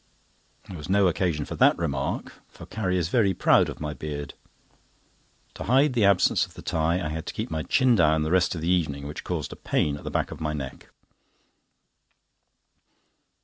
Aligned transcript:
There 0.67 0.75
was 0.75 0.89
no 0.89 1.07
occasion 1.07 1.45
for 1.45 1.55
that 1.57 1.77
remark, 1.77 2.33
for 2.49 2.65
Carrie 2.65 2.97
is 2.97 3.09
very 3.09 3.35
proud 3.35 3.69
of 3.69 3.79
my 3.79 3.93
beard. 3.93 4.33
To 5.53 5.65
hide 5.65 5.93
the 5.93 6.05
absence 6.05 6.43
of 6.43 6.55
the 6.55 6.63
tie 6.63 6.95
I 6.99 7.09
had 7.09 7.27
to 7.27 7.35
keep 7.35 7.51
my 7.51 7.61
chin 7.61 7.93
down 7.93 8.23
the 8.23 8.31
rest 8.31 8.55
of 8.55 8.61
the 8.61 8.67
evening, 8.71 9.05
which 9.05 9.23
caused 9.23 9.53
a 9.53 9.55
pain 9.55 9.97
at 9.97 10.03
the 10.03 10.09
back 10.09 10.31
of 10.31 10.41
my 10.41 10.53
neck. 10.53 10.89